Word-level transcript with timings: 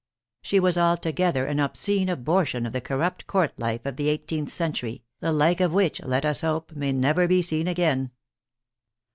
She 0.41 0.59
was 0.59 0.79
altogether 0.79 1.45
an 1.45 1.59
obscene 1.59 2.09
abortion 2.09 2.65
of 2.65 2.73
the 2.73 2.81
corrupt 2.81 3.27
court 3.27 3.53
life 3.59 3.85
of 3.85 3.97
the 3.97 4.07
i8th 4.17 4.49
century, 4.49 5.03
the 5.19 5.31
like 5.31 5.61
of 5.61 5.73
which, 5.73 6.01
let 6.01 6.25
us 6.25 6.41
hope, 6.41 6.75
may 6.75 6.91
never 6.91 7.27
be 7.27 7.43
seen 7.43 7.67
again. 7.67 8.09